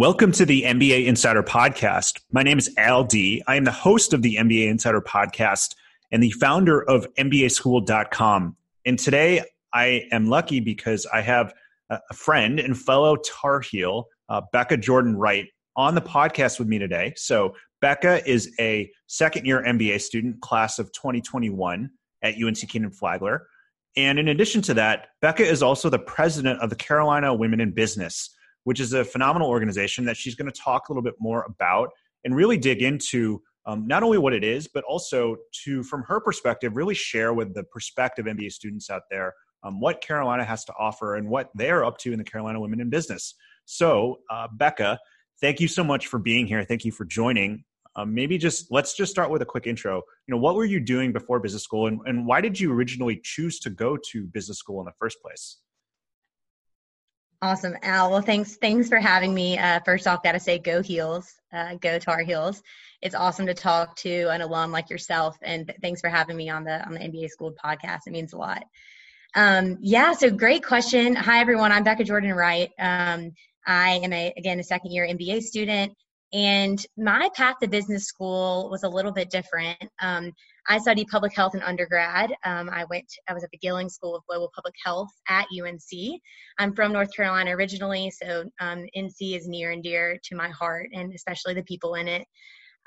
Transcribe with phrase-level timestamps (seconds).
[0.00, 2.22] Welcome to the MBA Insider Podcast.
[2.32, 3.42] My name is Al Dea.
[3.46, 5.74] I am the host of the MBA Insider Podcast
[6.10, 8.56] and the founder of MBASchooled.com.
[8.86, 11.52] And today I am lucky because I have
[11.90, 16.78] a friend and fellow Tar Heel, uh, Becca Jordan Wright, on the podcast with me
[16.78, 17.12] today.
[17.16, 21.90] So, Becca is a second year MBA student, class of 2021
[22.22, 23.46] at UNC Kenan Flagler.
[23.98, 27.72] And in addition to that, Becca is also the president of the Carolina Women in
[27.72, 31.44] Business which is a phenomenal organization that she's going to talk a little bit more
[31.44, 31.90] about
[32.24, 36.20] and really dig into um, not only what it is, but also to, from her
[36.20, 40.72] perspective, really share with the prospective MBA students out there um, what Carolina has to
[40.78, 43.34] offer and what they're up to in the Carolina Women in Business.
[43.66, 44.98] So, uh, Becca,
[45.40, 46.64] thank you so much for being here.
[46.64, 47.64] Thank you for joining.
[47.96, 49.96] Um, maybe just let's just start with a quick intro.
[50.26, 53.20] You know, what were you doing before business school, and, and why did you originally
[53.22, 55.58] choose to go to business school in the first place?
[57.42, 58.10] Awesome, Al.
[58.10, 58.56] Well, thanks.
[58.56, 59.56] Thanks for having me.
[59.56, 62.62] Uh, first off, got to say, go Heels, uh, go Tar Heels.
[63.00, 66.50] It's awesome to talk to an alum like yourself, and th- thanks for having me
[66.50, 68.00] on the on the MBA School podcast.
[68.06, 68.64] It means a lot.
[69.34, 71.14] Um, yeah, so great question.
[71.14, 71.72] Hi, everyone.
[71.72, 72.72] I'm Becca Jordan Wright.
[72.78, 73.32] Um,
[73.66, 75.96] I am a again a second year MBA student,
[76.32, 79.78] and my path to business school was a little bit different.
[80.00, 80.32] Um,
[80.68, 82.32] I studied public health in undergrad.
[82.44, 86.20] Um, I went, I was at the Gillings School of Global Public Health at UNC.
[86.58, 90.88] I'm from North Carolina originally, so um, NC is near and dear to my heart,
[90.92, 92.26] and especially the people in it.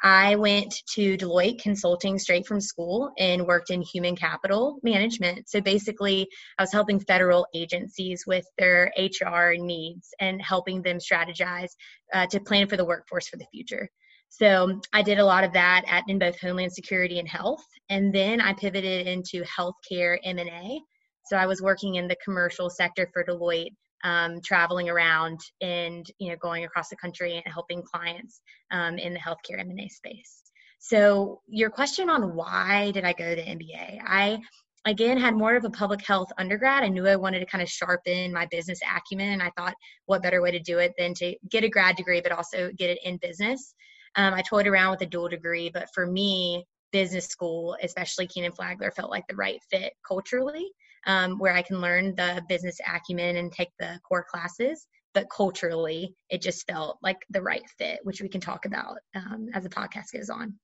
[0.03, 5.49] I went to Deloitte Consulting straight from school and worked in human capital management.
[5.49, 6.27] So basically,
[6.59, 11.69] I was helping federal agencies with their HR needs and helping them strategize
[12.13, 13.89] uh, to plan for the workforce for the future.
[14.27, 18.13] So I did a lot of that at in both Homeland Security and Health, and
[18.13, 20.81] then I pivoted into healthcare M and A.
[21.27, 23.71] So I was working in the commercial sector for Deloitte,
[24.03, 28.41] um, traveling around and you know going across the country and helping clients
[28.71, 30.43] um, in the healthcare M and A space.
[30.80, 34.02] So your question on why did I go to MBA?
[34.05, 34.39] I
[34.86, 36.83] again had more of a public health undergrad.
[36.83, 39.75] I knew I wanted to kind of sharpen my business acumen, and I thought,
[40.05, 42.89] what better way to do it than to get a grad degree, but also get
[42.89, 43.73] it in business.
[44.15, 48.52] Um, I toyed around with a dual degree, but for me, business school, especially Kenan
[48.52, 50.71] Flagler, felt like the right fit culturally,
[51.05, 54.87] um, where I can learn the business acumen and take the core classes.
[55.14, 59.47] But culturally, it just felt like the right fit, which we can talk about um,
[59.53, 60.55] as the podcast goes on.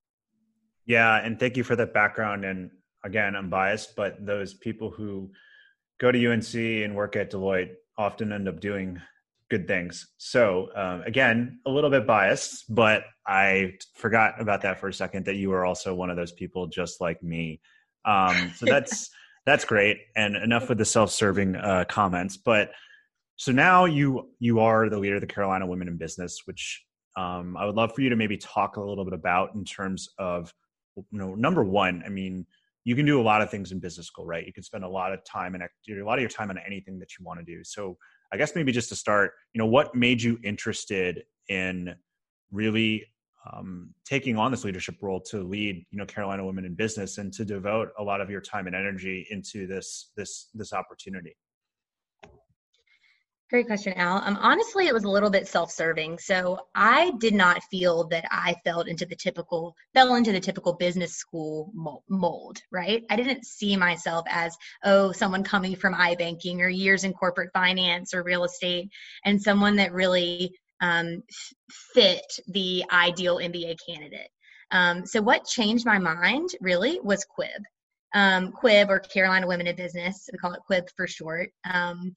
[0.85, 2.45] Yeah, and thank you for that background.
[2.45, 2.72] And
[3.03, 5.31] again, I'm biased, but those people who
[5.99, 8.99] go to UNC and work at Deloitte often end up doing
[9.49, 10.07] good things.
[10.17, 15.25] So um, again, a little bit biased, but I forgot about that for a second.
[15.25, 17.59] That you were also one of those people, just like me.
[18.05, 19.09] Um, so that's
[19.49, 19.97] that's great.
[20.15, 22.37] And enough with the self-serving uh, comments.
[22.37, 22.71] But
[23.35, 26.83] so now you you are the leader of the Carolina Women in Business, which
[27.17, 30.09] um, I would love for you to maybe talk a little bit about in terms
[30.19, 30.53] of
[30.95, 32.03] you know number one.
[32.05, 32.45] I mean,
[32.83, 34.45] you can do a lot of things in business school, right?
[34.45, 36.99] You can spend a lot of time and a lot of your time on anything
[36.99, 37.63] that you want to do.
[37.63, 37.97] So
[38.31, 41.95] I guess maybe just to start, you know, what made you interested in
[42.51, 43.05] really
[43.53, 47.31] um, taking on this leadership role to lead, you know, Carolina Women in Business and
[47.33, 51.35] to devote a lot of your time and energy into this this this opportunity?
[53.49, 54.21] Great question, Al.
[54.23, 56.19] Um, honestly, it was a little bit self-serving.
[56.19, 60.73] So I did not feel that I fell into the typical fell into the typical
[60.73, 61.71] business school
[62.07, 62.59] mold.
[62.71, 63.03] Right?
[63.09, 68.13] I didn't see myself as oh someone coming from iBanking or years in corporate finance
[68.13, 68.91] or real estate,
[69.25, 71.23] and someone that really um,
[71.93, 74.29] fit the ideal MBA candidate.
[74.72, 77.64] Um, so what changed my mind really was Quib.
[78.14, 82.14] Um, Quib or Carolina Women in Business, we call it Quib for short, um,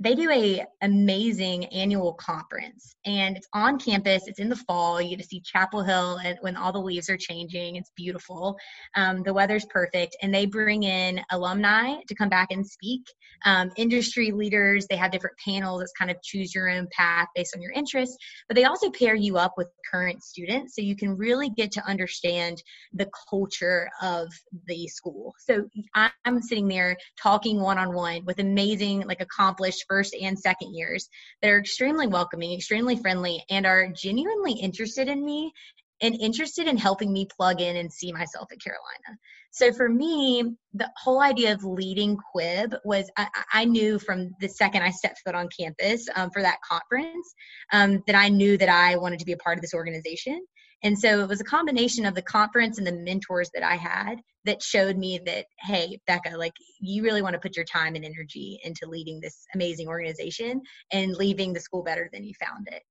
[0.00, 5.10] they do a amazing annual conference and it's on campus it's in the fall you
[5.10, 8.56] get to see chapel hill and when all the leaves are changing it's beautiful.
[8.94, 13.02] Um, the weather's perfect and they bring in alumni to come back and speak.
[13.44, 17.54] Um, industry leaders they have different panels it's kind of choose your own path based
[17.54, 18.16] on your interests
[18.48, 21.84] but they also pair you up with current students so you can really get to
[21.86, 22.62] understand
[22.92, 24.28] the culture of
[24.68, 25.34] the school.
[25.38, 31.08] So i'm sitting there talking one-on-one with amazing like accomplished first and second years
[31.40, 35.52] that are extremely welcoming, extremely friendly, and are genuinely interested in me
[36.00, 39.18] and interested in helping me plug in and see myself at Carolina.
[39.52, 44.48] So for me, the whole idea of leading Quib was I, I knew from the
[44.48, 47.34] second I stepped foot on campus um, for that conference
[47.72, 50.44] um, that I knew that I wanted to be a part of this organization.
[50.82, 54.20] And so it was a combination of the conference and the mentors that I had
[54.44, 58.04] that showed me that, hey, Becca, like you really want to put your time and
[58.04, 62.82] energy into leading this amazing organization and leaving the school better than you found it.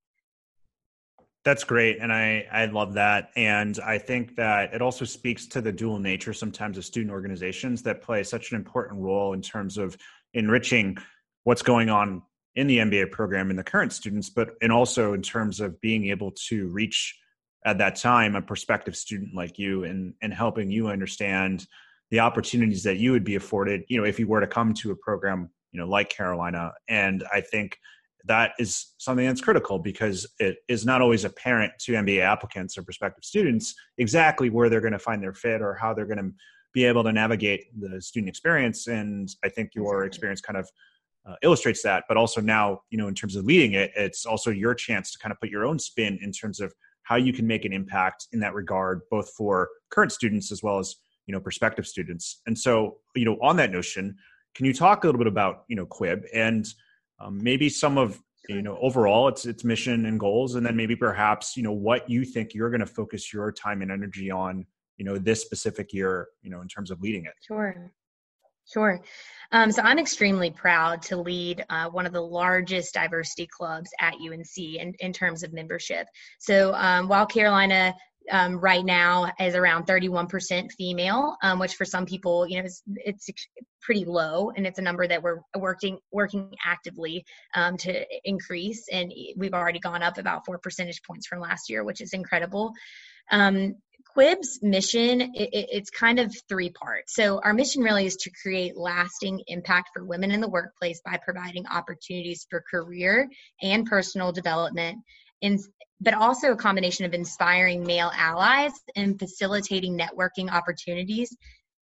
[1.43, 1.97] That's great.
[1.99, 3.31] And I, I love that.
[3.35, 7.81] And I think that it also speaks to the dual nature sometimes of student organizations
[7.83, 9.97] that play such an important role in terms of
[10.33, 10.97] enriching
[11.43, 12.21] what's going on
[12.55, 16.09] in the MBA program in the current students, but and also in terms of being
[16.09, 17.17] able to reach
[17.65, 21.67] at that time a prospective student like you and and helping you understand
[22.11, 24.91] the opportunities that you would be afforded, you know, if you were to come to
[24.91, 26.73] a program, you know, like Carolina.
[26.89, 27.77] And I think
[28.25, 32.83] that is something that's critical because it is not always apparent to MBA applicants or
[32.83, 36.31] prospective students exactly where they're going to find their fit or how they're going to
[36.73, 38.87] be able to navigate the student experience.
[38.87, 40.69] And I think your experience kind of
[41.25, 42.03] uh, illustrates that.
[42.07, 45.19] But also now, you know, in terms of leading it, it's also your chance to
[45.19, 46.73] kind of put your own spin in terms of
[47.11, 50.79] how you can make an impact in that regard, both for current students as well
[50.79, 50.95] as
[51.27, 52.41] you know prospective students.
[52.47, 54.15] And so, you know, on that notion,
[54.55, 56.65] can you talk a little bit about you know Quib and
[57.19, 58.17] um, maybe some of
[58.47, 62.09] you know overall its its mission and goals and then maybe perhaps you know what
[62.09, 64.65] you think you're going to focus your time and energy on
[64.97, 67.91] you know this specific year you know in terms of leading it sure
[68.71, 69.01] sure
[69.51, 74.13] um, so i'm extremely proud to lead uh, one of the largest diversity clubs at
[74.15, 76.07] unc in, in terms of membership
[76.39, 77.93] so um, while carolina
[78.29, 82.83] um, right now is around 31% female, um, which for some people, you know, it's,
[82.87, 83.29] it's,
[83.81, 87.25] pretty low, and it's a number that we're working working actively
[87.55, 88.85] um, to increase.
[88.91, 92.73] And we've already gone up about four percentage points from last year, which is incredible.
[93.29, 93.75] Um,
[94.13, 97.15] Quib's mission, it, it's kind of three parts.
[97.15, 101.17] So, our mission really is to create lasting impact for women in the workplace by
[101.23, 103.29] providing opportunities for career
[103.61, 104.99] and personal development
[105.41, 105.59] in,
[106.01, 111.35] but also a combination of inspiring male allies and facilitating networking opportunities,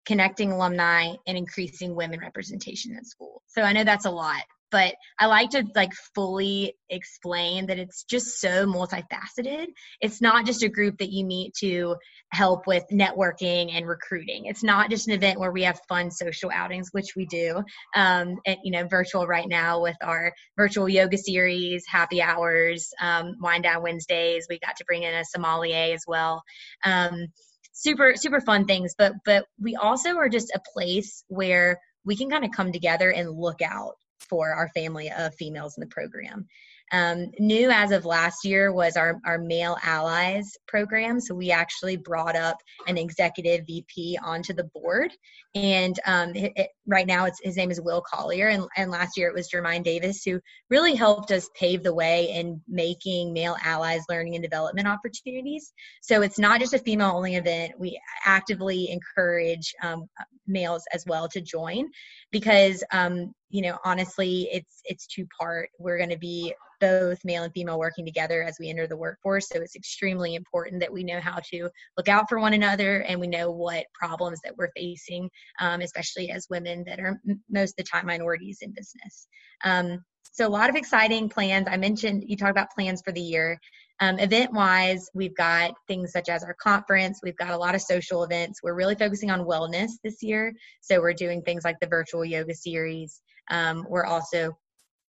[0.07, 3.43] connecting alumni, and increasing women representation in school.
[3.49, 4.43] So I know that's a lot,
[4.75, 9.67] but I like to like fully explain that it's just so multifaceted.
[10.01, 11.95] It's not just a group that you meet to
[12.31, 14.47] help with networking and recruiting.
[14.47, 17.63] It's not just an event where we have fun social outings, which we do,
[17.95, 23.37] um, and you know, virtual right now with our virtual yoga series, happy hours, um,
[23.41, 24.49] wind down Wednesdays.
[24.51, 26.43] We got to bring in a sommelier as well.
[26.85, 27.29] Um,
[27.77, 32.31] super super fun things but but we also are just a place where we can
[32.31, 36.47] kind of come together and look out for our family of females in the program.
[36.93, 41.19] Um, new as of last year was our, our male allies program.
[41.19, 45.11] So we actually brought up an executive VP onto the board.
[45.55, 48.49] And um, it, it, right now it's, his name is Will Collier.
[48.49, 50.41] And, and last year it was Jermaine Davis who
[50.71, 55.73] really helped us pave the way in making male allies learning and development opportunities.
[56.03, 57.73] So it's not just a female only event.
[57.79, 60.09] We actively encourage um,
[60.47, 61.89] males as well to join
[62.31, 67.45] because um, you know honestly it's it's two part we're going to be both male
[67.45, 71.05] and female working together as we enter the workforce so it's extremely important that we
[71.05, 74.71] know how to look out for one another and we know what problems that we're
[74.77, 75.31] facing
[75.61, 79.29] um, especially as women that are most of the time minorities in business.
[79.65, 83.21] Um, so a lot of exciting plans i mentioned you talked about plans for the
[83.21, 83.59] year
[84.01, 87.81] um, event wise, we've got things such as our conference, we've got a lot of
[87.81, 88.61] social events.
[88.63, 90.53] We're really focusing on wellness this year.
[90.81, 93.21] So we're doing things like the virtual yoga series.
[93.51, 94.57] Um, we're also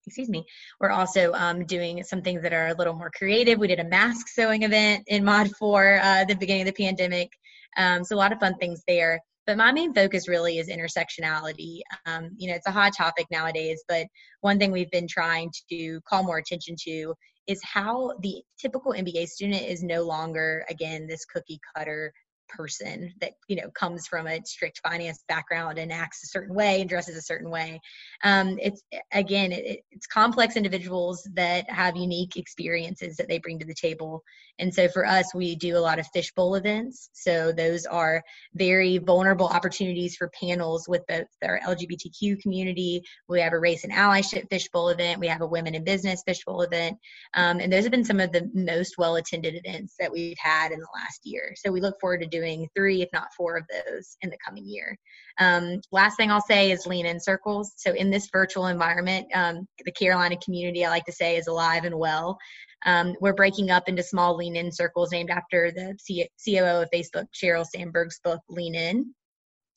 [0.07, 0.45] excuse me
[0.79, 3.83] we're also um, doing some things that are a little more creative we did a
[3.85, 7.31] mask sewing event in mod 4 uh, the beginning of the pandemic
[7.77, 11.79] um, so a lot of fun things there but my main focus really is intersectionality.
[12.05, 14.07] Um, you know it's a hot topic nowadays but
[14.41, 17.13] one thing we've been trying to call more attention to
[17.47, 22.11] is how the typical MBA student is no longer, again, this cookie cutter
[22.47, 26.81] person that you know comes from a strict finance background and acts a certain way
[26.81, 27.79] and dresses a certain way.
[28.23, 28.83] Um, it's
[29.13, 34.23] again it, it's complex individuals that have unique experiences that they bring to the table.
[34.59, 37.09] And so for us we do a lot of fishbowl events.
[37.13, 38.23] So those are
[38.53, 43.03] very vulnerable opportunities for panels with both our lgbtq community.
[43.27, 45.19] We have a race and allyship fishbowl event.
[45.19, 46.97] We have a women in business fishbowl event.
[47.33, 50.71] Um, and those have been some of the most well attended events that we've had
[50.71, 51.53] in the last year.
[51.55, 54.65] So we look forward to doing three, if not four of those in the coming
[54.65, 54.97] year.
[55.39, 57.73] Um, last thing I'll say is lean in circles.
[57.77, 61.85] So in this virtual environment, um, the Carolina community, I like to say, is alive
[61.85, 62.37] and well.
[62.85, 66.89] Um, we're breaking up into small lean in circles named after the C- COO of
[66.93, 69.13] Facebook, Sheryl Sandberg's book, Lean In.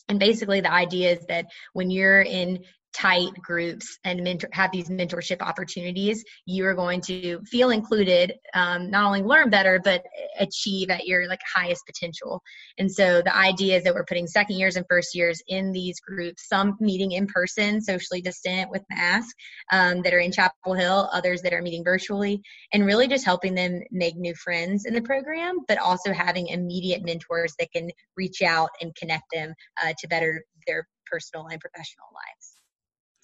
[0.08, 4.88] And basically, the idea is that when you're in tight groups and mentor, have these
[4.88, 10.02] mentorship opportunities, you are going to feel included, um, not only learn better, but
[10.38, 12.42] achieve at your like highest potential.
[12.78, 16.00] And so the idea is that we're putting second years and first years in these
[16.00, 19.34] groups, some meeting in person, socially distant with masks,
[19.72, 22.40] um, that are in Chapel Hill, others that are meeting virtually,
[22.72, 27.04] and really just helping them make new friends in the program, but also having immediate
[27.04, 29.52] mentors that can reach out and connect them
[29.82, 32.37] uh, to better their personal and professional lives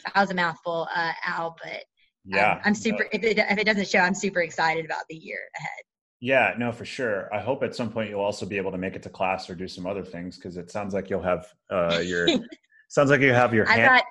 [0.04, 1.80] that was a mouthful, uh, Al, but um,
[2.24, 3.06] yeah, um, I'm super.
[3.12, 5.84] If it, if it doesn't show, I'm super excited about the year ahead.
[6.20, 7.28] Yeah, no, for sure.
[7.34, 9.54] I hope at some point you'll also be able to make it to class or
[9.54, 12.28] do some other things because it sounds like you'll have uh, your
[12.88, 13.66] sounds like you have your.
[13.66, 14.04] Hand- got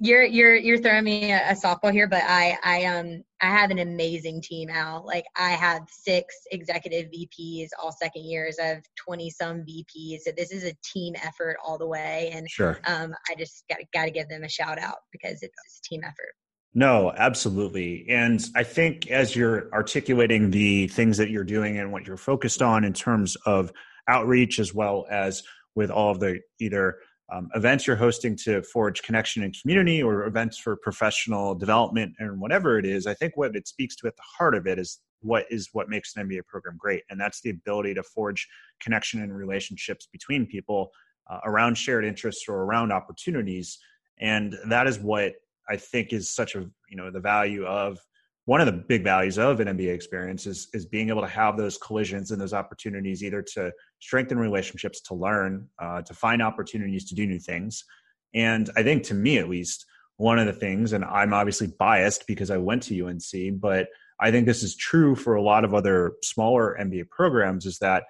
[0.00, 3.70] you're you're you're throwing me a, a, softball here, but I I um I have
[3.70, 5.04] an amazing team Al.
[5.04, 8.58] Like I have six executive VPs, all second years.
[8.62, 10.20] I have twenty some VPs.
[10.20, 12.30] So this is a team effort all the way.
[12.32, 15.54] And sure, um, I just got got to give them a shout out because it's,
[15.66, 16.34] it's a team effort.
[16.74, 18.06] No, absolutely.
[18.08, 22.62] And I think as you're articulating the things that you're doing and what you're focused
[22.62, 23.72] on in terms of
[24.06, 25.42] outreach, as well as
[25.74, 26.98] with all of the either
[27.30, 32.40] um, events you're hosting to forge connection and community or events for professional development and
[32.40, 35.00] whatever it is i think what it speaks to at the heart of it is
[35.20, 37.02] what is what makes an mba program great.
[37.10, 38.48] And that's the ability to forge
[38.80, 40.90] connection and relationships between people
[41.28, 43.78] uh, around shared interests or around opportunities.
[44.20, 45.34] And that is what
[45.68, 47.98] i think is such a you know the value of
[48.48, 51.58] one of the big values of an MBA experience is is being able to have
[51.58, 57.06] those collisions and those opportunities either to strengthen relationships, to learn, uh, to find opportunities
[57.10, 57.84] to do new things.
[58.32, 59.84] And I think to me at least,
[60.16, 63.88] one of the things, and I'm obviously biased because I went to UNC, but
[64.18, 68.04] I think this is true for a lot of other smaller MBA programs, is that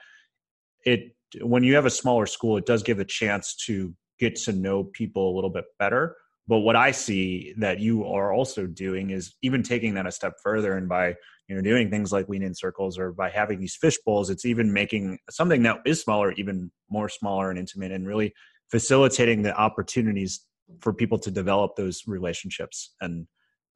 [0.84, 4.52] it when you have a smaller school, it does give a chance to get to
[4.52, 6.14] know people a little bit better
[6.48, 10.32] but what I see that you are also doing is even taking that a step
[10.42, 11.14] further and by
[11.46, 14.46] you know doing things like lean in circles or by having these fish bowls, it's
[14.46, 18.32] even making something that is smaller even more smaller and intimate and really
[18.70, 20.46] facilitating the opportunities
[20.80, 23.26] for people to develop those relationships and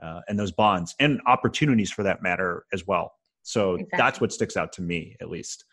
[0.03, 3.13] uh, and those bonds and opportunities for that matter as well.
[3.43, 3.97] So exactly.
[3.99, 5.65] that's what sticks out to me at least.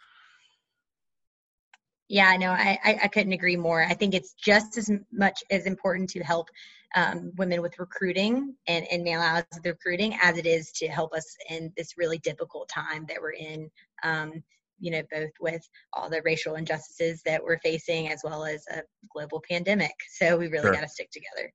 [2.10, 3.84] Yeah, no, I, I, I couldn't agree more.
[3.84, 6.50] I think it's just as much as important to help
[6.96, 11.14] um, women with recruiting and, and male allies with recruiting as it is to help
[11.14, 13.70] us in this really difficult time that we're in.
[14.04, 14.44] Um,
[14.82, 18.82] you know, both with all the racial injustices that we're facing as well as a
[19.14, 19.92] global pandemic.
[20.10, 20.74] So we really sure.
[20.74, 21.52] got to stick together.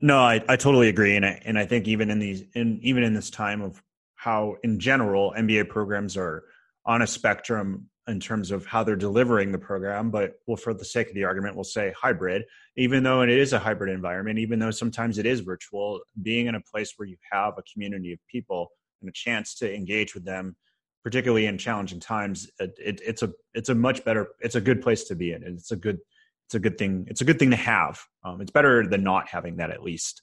[0.00, 3.04] No, I, I totally agree, and I, and I think even in these, in even
[3.04, 3.80] in this time of
[4.16, 6.44] how, in general, MBA programs are
[6.84, 10.84] on a spectrum in terms of how they're delivering the program but well for the
[10.84, 12.44] sake of the argument we'll say hybrid.
[12.76, 16.54] Even though it is a hybrid environment even though sometimes it is virtual being in
[16.54, 20.24] a place where you have a community of people and a chance to engage with
[20.24, 20.56] them
[21.04, 24.82] particularly in challenging times it, it, it's a it's a much better it's a good
[24.82, 25.42] place to be in.
[25.42, 25.98] It's a good
[26.46, 28.00] it's a good thing it's a good thing to have.
[28.24, 30.22] Um, it's better than not having that at least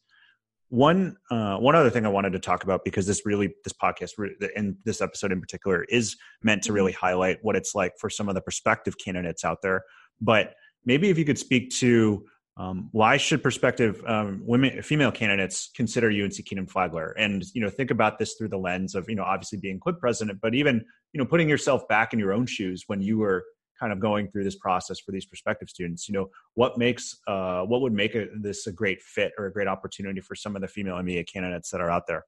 [0.70, 4.12] one uh, one other thing I wanted to talk about because this really this podcast
[4.56, 7.06] and this episode in particular is meant to really mm-hmm.
[7.06, 9.84] highlight what it's like for some of the prospective candidates out there.
[10.22, 10.54] But
[10.86, 12.24] maybe if you could speak to
[12.58, 17.70] um, why should prospective um, women female candidates consider UNC Kenan Flagler and you know
[17.70, 20.86] think about this through the lens of you know obviously being Quib president, but even
[21.14, 23.44] you know putting yourself back in your own shoes when you were
[23.80, 27.62] kind of going through this process for these prospective students you know what makes uh,
[27.64, 30.62] what would make a, this a great fit or a great opportunity for some of
[30.62, 32.26] the female mba candidates that are out there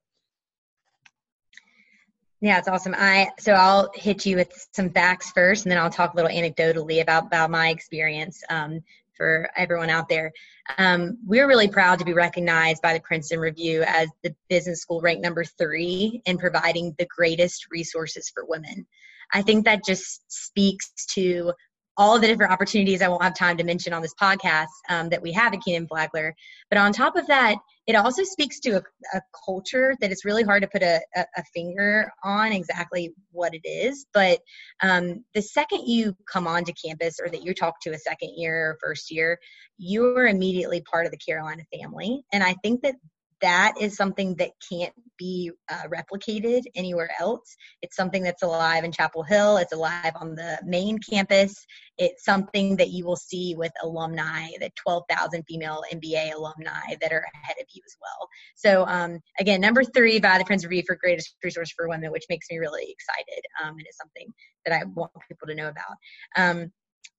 [2.43, 2.96] yeah, it's awesome.
[2.98, 6.31] I so I'll hit you with some facts first, and then I'll talk a little
[6.31, 8.81] anecdotally about about my experience um,
[9.15, 10.31] for everyone out there.
[10.79, 15.01] Um, we're really proud to be recognized by the Princeton Review as the business school
[15.01, 18.88] ranked number three in providing the greatest resources for women.
[19.33, 21.53] I think that just speaks to
[21.97, 25.21] all the different opportunities I won't have time to mention on this podcast um, that
[25.21, 26.33] we have at Kenan Flagler.
[26.69, 28.83] But on top of that, it also speaks to a,
[29.13, 33.67] a culture that it's really hard to put a, a, finger on exactly what it
[33.67, 34.05] is.
[34.13, 34.39] But
[34.81, 38.71] um, the second you come onto campus or that you talk to a second year
[38.71, 39.38] or first year,
[39.77, 42.23] you're immediately part of the Carolina family.
[42.31, 42.95] And I think that
[43.41, 47.55] that is something that can't be uh, replicated anywhere else.
[47.81, 49.57] It's something that's alive in Chapel Hill.
[49.57, 51.53] It's alive on the main campus.
[51.98, 57.25] It's something that you will see with alumni, the 12,000 female MBA alumni that are
[57.36, 58.27] ahead of you as well.
[58.55, 62.25] So um, again, number three by the Princeton Review for greatest resource for women, which
[62.29, 64.27] makes me really excited, um, and it's something
[64.65, 65.98] that I want people to know about.
[66.36, 66.71] Um,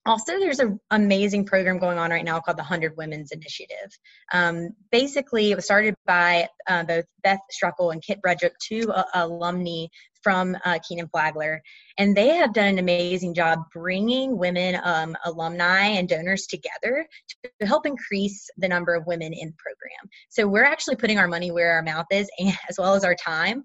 [0.05, 3.91] also there's an amazing program going on right now called the 100 women's initiative
[4.33, 9.05] um, basically it was started by uh, both beth struckel and kit bredrick two uh,
[9.15, 9.87] alumni
[10.23, 11.61] from uh, Kenan Flagler,
[11.99, 17.07] and they have done an amazing job bringing women um, alumni and donors together
[17.61, 20.11] to help increase the number of women in the program.
[20.31, 23.15] So we're actually putting our money where our mouth is, and, as well as our
[23.15, 23.63] time,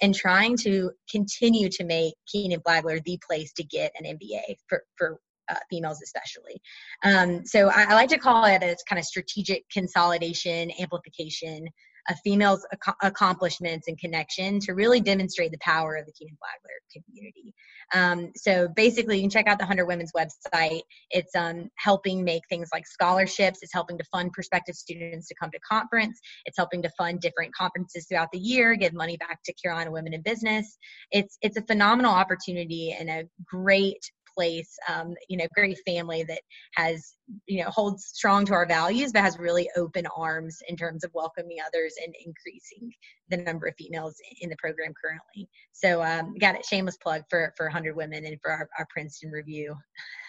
[0.00, 4.82] and trying to continue to make Kenan Flagler the place to get an MBA for
[4.96, 6.60] for uh, females especially.
[7.04, 11.68] Um, so I, I, like to call it as kind of strategic consolidation, amplification
[12.08, 17.04] of females' ac- accomplishments and connection to really demonstrate the power of the Kenan Flagler
[17.04, 17.54] community.
[17.94, 20.82] Um, so basically, you can check out the 100 Women's website.
[21.10, 23.60] It's um, helping make things like scholarships.
[23.62, 26.20] It's helping to fund prospective students to come to conference.
[26.44, 30.14] It's helping to fund different conferences throughout the year, give money back to Carolina Women
[30.14, 30.78] in Business.
[31.10, 36.40] It's it's a phenomenal opportunity and a great place, um, you know, great family that
[36.74, 37.14] has,
[37.46, 41.10] you know, holds strong to our values, but has really open arms in terms of
[41.14, 42.92] welcoming others and increasing
[43.30, 45.48] the number of females in the program currently.
[45.72, 49.30] So, um, got a shameless plug for for 100 Women and for our, our Princeton
[49.30, 49.74] Review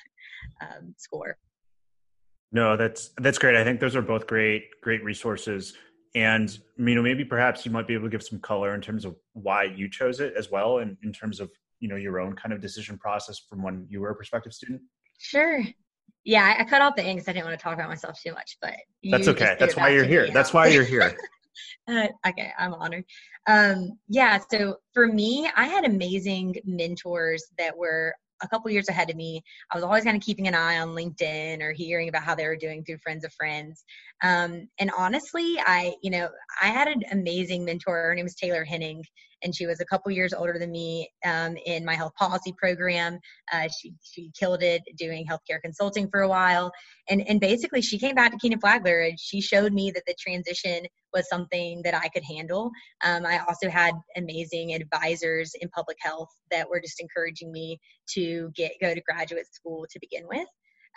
[0.62, 1.38] um, score.
[2.52, 3.56] No, that's that's great.
[3.56, 5.74] I think those are both great great resources.
[6.16, 9.06] And you know, maybe perhaps you might be able to give some color in terms
[9.06, 12.36] of why you chose it as well, and in terms of you know your own
[12.36, 14.82] kind of decision process from when you were a prospective student?
[15.20, 15.64] Sure.
[16.24, 18.34] Yeah, I cut off the ink because I didn't want to talk about myself too
[18.34, 18.76] much, but
[19.10, 19.56] that's okay.
[19.60, 20.30] That's why you're here.
[20.32, 21.16] That's why you're here.
[21.88, 23.06] uh, okay, I'm honored.
[23.48, 29.10] Um, yeah, so for me, I had amazing mentors that were a couple years ahead
[29.10, 29.42] of me.
[29.72, 32.46] I was always kind of keeping an eye on LinkedIn or hearing about how they
[32.46, 33.84] were doing through friends of friends.
[34.24, 36.30] Um, and honestly, I, you know,
[36.62, 37.96] I had an amazing mentor.
[37.96, 39.04] Her name was Taylor Henning,
[39.44, 43.20] and she was a couple years older than me um, in my health policy program.
[43.54, 46.72] Uh, she she killed it doing healthcare consulting for a while,
[47.10, 50.16] and and basically she came back to Kenan Flagler and she showed me that the
[50.20, 52.72] transition was something that I could handle.
[53.04, 57.80] Um, I also had amazing advisors in public health that were just encouraging me
[58.14, 60.48] to get go to graduate school to begin with.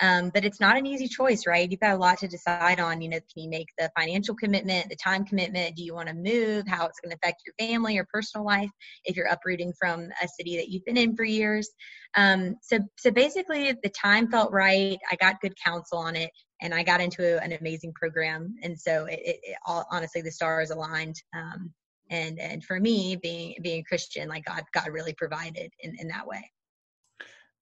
[0.00, 1.70] Um, but it's not an easy choice, right?
[1.70, 3.02] You've got a lot to decide on.
[3.02, 5.76] You know, can you make the financial commitment, the time commitment?
[5.76, 6.66] Do you want to move?
[6.66, 8.70] How it's going to affect your family or personal life
[9.04, 11.68] if you're uprooting from a city that you've been in for years?
[12.16, 14.98] Um, so, so basically, the time felt right.
[15.10, 16.30] I got good counsel on it,
[16.62, 18.54] and I got into an amazing program.
[18.62, 21.16] And so, it, it, it all, honestly, the stars aligned.
[21.36, 21.72] Um,
[22.10, 26.08] and and for me, being being a Christian, like God, God really provided in, in
[26.08, 26.50] that way.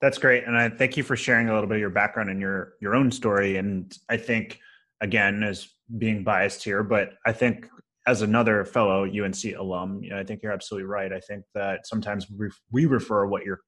[0.00, 2.40] That's great, and I thank you for sharing a little bit of your background and
[2.40, 3.56] your your own story.
[3.56, 4.60] And I think,
[5.00, 7.68] again, as being biased here, but I think
[8.06, 11.12] as another fellow UNC alum, you know, I think you're absolutely right.
[11.12, 13.60] I think that sometimes we, we refer what you're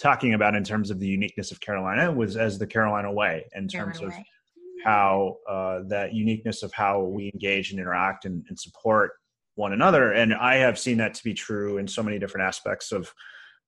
[0.00, 3.68] talking about in terms of the uniqueness of Carolina was as the Carolina way in
[3.68, 4.24] terms Carolina of
[4.84, 9.12] how uh, that uniqueness of how we engage and interact and, and support
[9.56, 10.12] one another.
[10.12, 13.12] And I have seen that to be true in so many different aspects of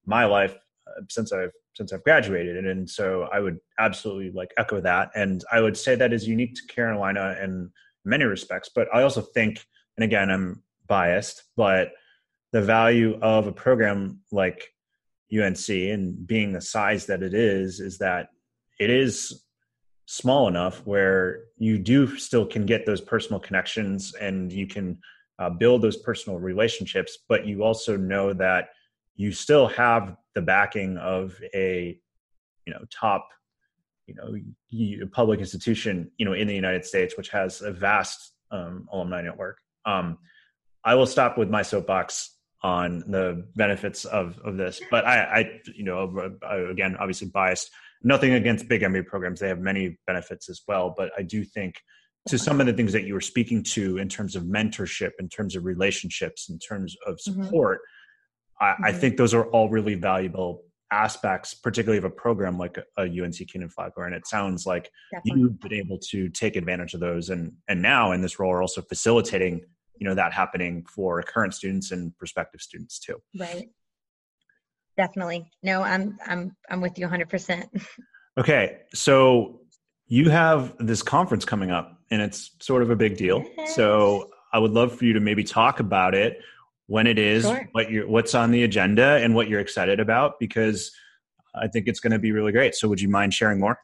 [0.07, 4.53] my life uh, since I've since I've graduated, and, and so I would absolutely like
[4.57, 7.71] echo that, and I would say that is unique to Carolina in
[8.05, 8.71] many respects.
[8.75, 9.65] But I also think,
[9.97, 11.93] and again, I'm biased, but
[12.53, 14.73] the value of a program like
[15.33, 18.29] UNC and being the size that it is, is that
[18.79, 19.45] it is
[20.07, 24.99] small enough where you do still can get those personal connections and you can
[25.39, 28.69] uh, build those personal relationships, but you also know that
[29.17, 31.99] you still have the backing of a
[32.67, 33.29] you know top
[34.07, 38.89] you know public institution you know in the united states which has a vast um,
[38.93, 39.59] alumni network.
[39.87, 40.19] Um,
[40.85, 45.61] i will stop with my soapbox on the benefits of of this but i i
[45.75, 46.37] you know
[46.71, 47.71] again obviously biased.
[48.07, 49.41] Nothing against big mba programs.
[49.41, 51.81] They have many benefits as well but i do think
[52.29, 55.29] to some of the things that you were speaking to in terms of mentorship in
[55.29, 57.45] terms of relationships in terms of mm-hmm.
[57.45, 57.94] support mm-hmm
[58.61, 58.85] I, mm-hmm.
[58.85, 60.63] I think those are all really valuable
[60.93, 64.05] aspects, particularly of a program like a, UNC Kenan Flagler.
[64.05, 65.41] And it sounds like Definitely.
[65.41, 68.63] you've been able to take advantage of those, and and now in this role are
[68.63, 69.63] also facilitating
[69.99, 73.17] you know that happening for current students and prospective students too.
[73.39, 73.69] Right.
[74.97, 75.51] Definitely.
[75.63, 77.29] No, I'm I'm I'm with you 100.
[77.29, 77.71] percent
[78.37, 79.61] Okay, so
[80.09, 83.45] you have this conference coming up, and it's sort of a big deal.
[83.57, 83.77] Yes.
[83.77, 86.41] So I would love for you to maybe talk about it
[86.87, 87.69] when it is, sure.
[87.73, 90.93] what you what's on the agenda, and what you're excited about, because
[91.55, 92.75] I think it's going to be really great.
[92.75, 93.79] So, would you mind sharing more?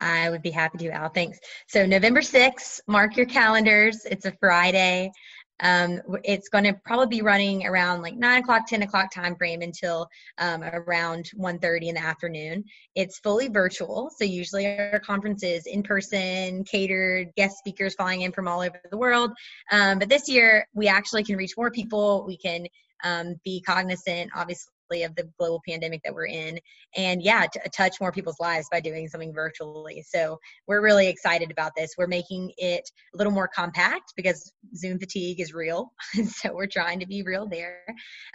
[0.00, 1.08] I would be happy to, Al.
[1.08, 1.38] Thanks.
[1.68, 4.04] So, November 6th, mark your calendars.
[4.04, 5.10] It's a Friday.
[5.60, 9.62] Um, it's going to probably be running around like 9 o'clock 10 o'clock time frame
[9.62, 12.64] until um, around 1.30 in the afternoon.
[12.94, 18.48] It's fully virtual so usually our conferences in person catered guest speakers flying in from
[18.48, 19.32] all over the world.
[19.70, 22.24] Um, but this year we actually can reach more people.
[22.26, 22.66] We can
[23.04, 26.58] um, be cognizant obviously of the global pandemic that we're in
[26.96, 30.04] and yeah to touch more people's lives by doing something virtually.
[30.06, 31.94] So we're really excited about this.
[31.98, 35.92] We're making it a little more compact because zoom fatigue is real
[36.26, 37.84] so we're trying to be real there.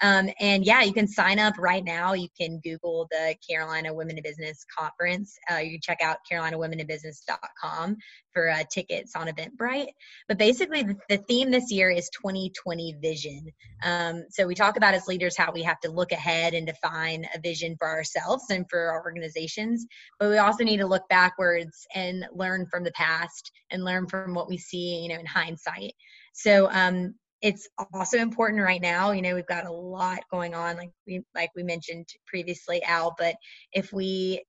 [0.01, 2.13] Um, and yeah you can sign up right now.
[2.13, 5.37] You can google the carolina women in business conference.
[5.51, 7.97] Uh, you can check out carolinawomeninbusiness.com
[8.33, 9.89] for uh, tickets on eventbrite
[10.27, 13.45] but basically the, the, theme this year is 2020 vision
[13.83, 16.67] um, so we talk about as leaders how we have to look ahead ahead and
[16.67, 19.85] define a vision for ourselves and for our organizations.
[20.19, 24.33] But we also need to look backwards and learn from the past and learn from
[24.33, 25.93] what we see, you know, in hindsight.
[26.33, 29.11] So um, it's also important right now.
[29.11, 33.15] You know, we've got a lot going on, like we like we mentioned previously, Al.
[33.17, 33.35] But
[33.71, 34.43] if we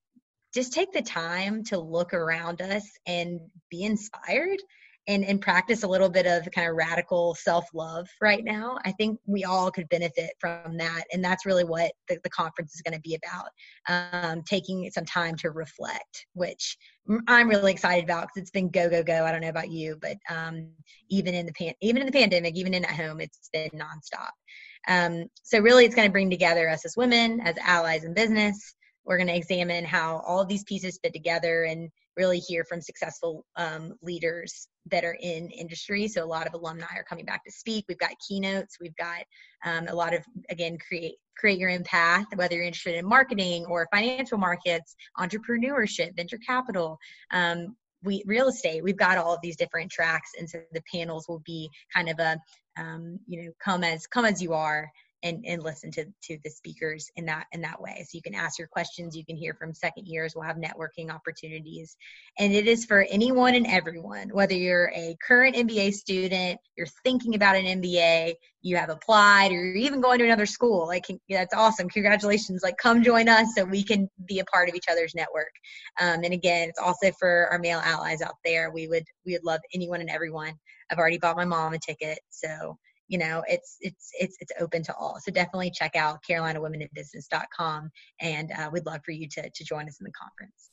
[0.54, 4.58] just take the time to look around us and be inspired
[5.08, 8.78] and and practice a little bit of kind of radical self-love right now.
[8.84, 12.74] I think we all could benefit from that and that's really what the, the conference
[12.74, 13.50] is going to be about
[13.88, 16.76] um, taking some time to reflect which
[17.26, 19.24] i'm really excited about because it's been go go go.
[19.24, 20.68] I don't know about you but um,
[21.08, 24.30] even in the pan even in the pandemic even in at home it's been nonstop.
[24.88, 28.74] Um, so really it's going to bring together us as women as allies in business
[29.04, 33.46] we're going to examine how all these pieces fit together and really hear from successful
[33.56, 36.08] um, leaders that are in industry.
[36.08, 37.84] So a lot of alumni are coming back to speak.
[37.88, 38.76] We've got keynotes.
[38.80, 39.22] We've got
[39.64, 42.26] um, a lot of again create create your own path.
[42.34, 46.98] Whether you're interested in marketing or financial markets, entrepreneurship, venture capital.
[47.30, 51.26] Um, we real estate we've got all of these different tracks and so the panels
[51.28, 52.38] will be kind of a
[52.78, 54.88] um, you know come as come as you are
[55.22, 58.04] and, and listen to, to the speakers in that in that way.
[58.08, 61.10] So you can ask your questions, you can hear from second years, we'll have networking
[61.10, 61.96] opportunities.
[62.38, 67.34] And it is for anyone and everyone, whether you're a current MBA student, you're thinking
[67.34, 70.86] about an MBA, you have applied, or you're even going to another school.
[70.86, 71.88] Like that's awesome.
[71.88, 72.62] Congratulations.
[72.62, 75.52] Like come join us so we can be a part of each other's network.
[76.00, 78.70] Um, and again, it's also for our male allies out there.
[78.70, 80.54] We would we would love anyone and everyone.
[80.90, 82.18] I've already bought my mom a ticket.
[82.30, 82.76] So
[83.10, 85.18] you know it's it's it's it's open to all.
[85.20, 89.98] So definitely check out carolinawomeninbusiness.com and uh, we'd love for you to to join us
[90.00, 90.70] in the conference.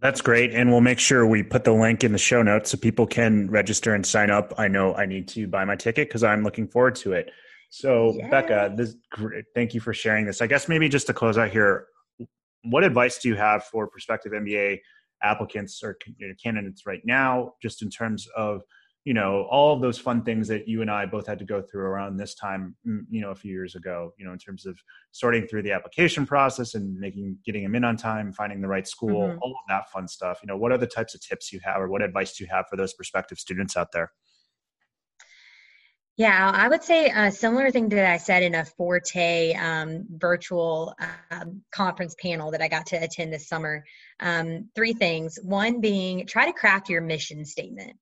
[0.00, 2.78] That's great and we'll make sure we put the link in the show notes so
[2.78, 4.54] people can register and sign up.
[4.56, 7.32] I know i need to buy my ticket because i'm looking forward to it.
[7.70, 10.40] So becca this great, thank you for sharing this.
[10.40, 11.88] I guess maybe just to close out here
[12.62, 14.78] what advice do you have for prospective mba
[15.24, 15.98] applicants or
[16.40, 18.62] candidates right now just in terms of
[19.04, 21.62] you know all of those fun things that you and I both had to go
[21.62, 24.66] through around this time mm, you know a few years ago you know in terms
[24.66, 24.78] of
[25.12, 28.86] sorting through the application process and making getting them in on time finding the right
[28.86, 29.38] school mm-hmm.
[29.40, 31.80] all of that fun stuff you know what are the types of tips you have
[31.80, 34.12] or what advice do you have for those prospective students out there
[36.18, 40.92] yeah, I would say a similar thing that I said in a Forte um, virtual
[41.30, 43.84] um, conference panel that I got to attend this summer.
[44.18, 45.38] Um, three things.
[45.44, 47.96] One being try to craft your mission statement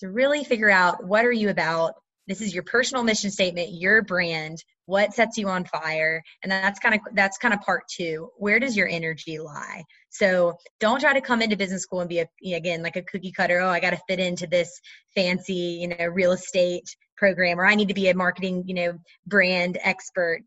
[0.00, 1.94] to really figure out what are you about.
[2.26, 6.20] This is your personal mission statement your brand what sets you on fire.
[6.42, 8.30] And that's kind of that's kind of part two.
[8.36, 9.84] Where does your energy lie?
[10.08, 13.30] So don't try to come into business school and be a again like a cookie
[13.30, 14.80] cutter oh i got to fit into this
[15.14, 18.98] fancy you know real estate program or i need to be a marketing you know
[19.26, 20.40] brand expert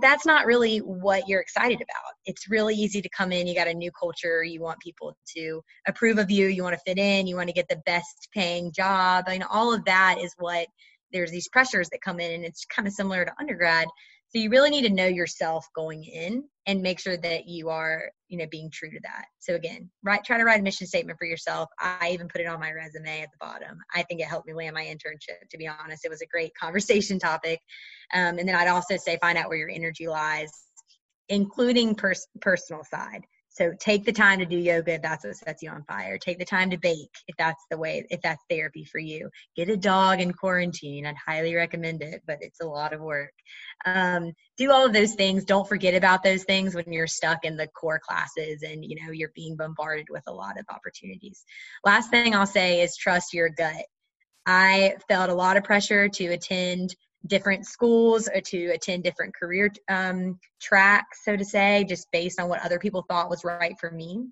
[0.00, 2.14] that's not really what you're excited about.
[2.24, 5.62] It's really easy to come in you got a new culture you want people to
[5.86, 8.72] approve of you you want to fit in you want to get the best paying
[8.72, 10.66] job I mean all of that is what
[11.12, 13.86] there's these pressures that come in and it's kind of similar to undergrad
[14.34, 18.10] so you really need to know yourself going in and make sure that you are
[18.28, 19.26] you know being true to that.
[19.38, 21.68] So again write try to write a mission statement for yourself.
[21.78, 23.78] I even put it on my resume at the bottom.
[23.94, 26.04] I think it helped me land my internship to be honest.
[26.04, 27.60] It was a great conversation topic.
[28.12, 30.50] Um, and then i'd also say find out where your energy lies
[31.28, 35.62] including pers- personal side so take the time to do yoga if that's what sets
[35.62, 36.18] you on fire.
[36.18, 39.30] Take the time to bake if that's the way, if that's therapy for you.
[39.56, 41.06] Get a dog in quarantine.
[41.06, 43.32] I'd highly recommend it, but it's a lot of work.
[43.86, 45.44] Um, do all of those things.
[45.44, 49.12] Don't forget about those things when you're stuck in the core classes and you know
[49.12, 51.44] you're being bombarded with a lot of opportunities.
[51.84, 53.84] Last thing I'll say is trust your gut
[54.46, 56.94] I felt a lot of pressure to attend
[57.26, 62.48] different schools or to attend different career um, tracks, so to say, just based on
[62.48, 64.26] what other people thought was right for me.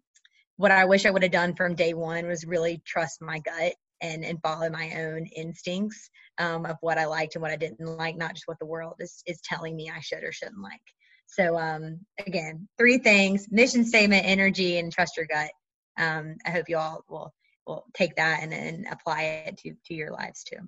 [0.56, 3.74] What I wish I would have done from day one was really trust my gut
[4.02, 7.80] and, and follow my own instincts um, of what I liked and what I didn't
[7.80, 10.80] like, not just what the world is, is telling me I should or shouldn't like.
[11.26, 15.50] So um, again, three things: mission statement, energy, and trust your gut.
[15.98, 17.32] Um, I hope you all will
[17.66, 20.58] will take that and, and apply it to to your lives too.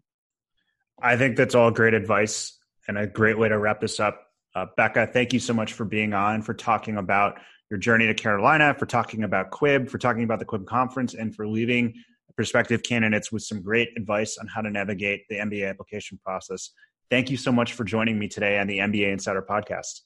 [1.00, 4.20] I think that's all great advice and a great way to wrap this up.
[4.54, 7.38] Uh, Becca, thank you so much for being on, for talking about
[7.70, 11.35] your journey to Carolina, for talking about Quib, for talking about the Quib conference, and
[11.35, 11.94] for leaving
[12.37, 16.70] prospective candidates with some great advice on how to navigate the MBA application process.
[17.11, 20.00] Thank you so much for joining me today on the MBA Insider podcast.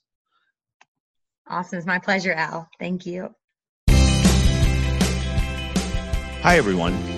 [1.46, 1.78] Awesome.
[1.78, 2.68] It's my pleasure, Al.
[2.78, 3.34] Thank you.
[6.40, 7.17] Hi, everyone.